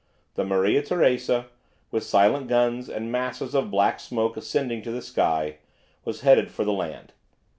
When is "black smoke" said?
3.69-4.35